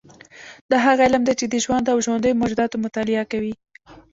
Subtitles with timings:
[0.69, 3.53] دا هغه علم دی چې د ژوند او ژوندیو موجوداتو مطالعه کوي